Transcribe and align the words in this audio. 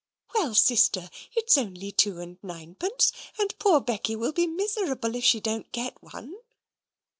"Well, 0.33 0.55
sister, 0.55 1.11
it's 1.35 1.59
only 1.59 1.91
two 1.91 2.17
and 2.21 2.39
ninepence, 2.41 3.11
and 3.37 3.53
poor 3.59 3.79
Becky 3.79 4.15
will 4.15 4.31
be 4.33 4.47
miserable 4.47 5.13
if 5.15 5.23
she 5.23 5.39
don't 5.39 5.71
get 5.71 6.01
one." 6.01 6.33